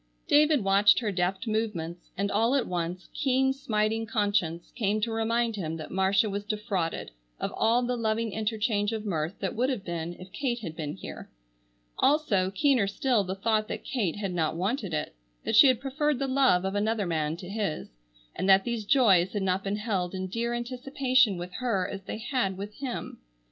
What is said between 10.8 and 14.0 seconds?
here. Also, keener still the thought that